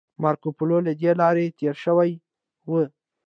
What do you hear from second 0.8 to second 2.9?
له دې لارې تیر شوی و